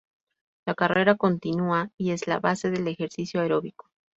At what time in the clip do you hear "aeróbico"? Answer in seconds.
3.39-3.91